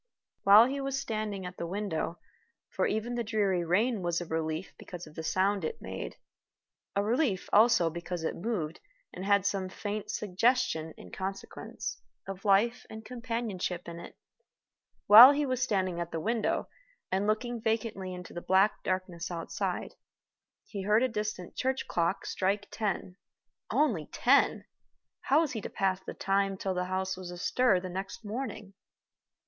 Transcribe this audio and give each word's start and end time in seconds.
While 0.45 0.65
he 0.65 0.81
was 0.81 0.95
still 0.99 1.09
standing 1.13 1.45
at 1.45 1.57
the 1.57 1.67
window 1.67 2.17
for 2.71 2.87
even 2.87 3.13
the 3.13 3.23
dreary 3.23 3.63
rain 3.63 4.01
was 4.01 4.19
a 4.19 4.25
relief, 4.25 4.73
because 4.79 5.05
of 5.05 5.13
the 5.13 5.21
sound 5.21 5.63
it 5.63 5.79
made; 5.79 6.15
a 6.95 7.03
relief, 7.03 7.47
also, 7.53 7.91
because 7.91 8.23
it 8.23 8.35
moved, 8.35 8.79
and 9.13 9.23
had 9.23 9.45
some 9.45 9.69
faint 9.69 10.09
suggestion, 10.09 10.95
in 10.97 11.11
consequence, 11.11 12.01
of 12.27 12.45
life 12.45 12.83
and 12.89 13.05
companionship 13.05 13.87
in 13.87 13.99
it 13.99 14.17
while 15.05 15.33
he 15.33 15.45
was 15.45 15.61
standing 15.61 15.99
at 15.99 16.11
the 16.11 16.19
window, 16.19 16.67
and 17.11 17.27
looking 17.27 17.61
vacantly 17.61 18.11
into 18.11 18.33
the 18.33 18.41
black 18.41 18.81
darkness 18.81 19.29
outside, 19.29 19.93
he 20.65 20.81
heard 20.81 21.03
a 21.03 21.07
distant 21.07 21.55
church 21.55 21.87
clock 21.87 22.25
strike 22.25 22.67
ten. 22.71 23.17
Only 23.69 24.07
ten! 24.07 24.65
How 25.19 25.41
was 25.41 25.51
he 25.51 25.61
to 25.61 25.69
pass 25.69 25.99
the 26.03 26.15
time 26.15 26.57
till 26.57 26.73
the 26.73 26.85
house 26.85 27.15
was 27.15 27.29
astir 27.29 27.79
the 27.79 27.87
next 27.87 28.25
morning? 28.25 28.73